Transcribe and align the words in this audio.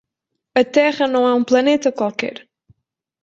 A 0.55 0.63
Terra 0.63 1.07
não 1.07 1.27
é 1.27 1.33
um 1.35 1.43
planeta 1.43 1.91
qualquer! 1.91 2.49